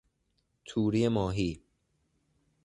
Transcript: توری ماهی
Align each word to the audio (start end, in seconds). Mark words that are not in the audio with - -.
توری 0.65 1.07
ماهی 1.07 1.61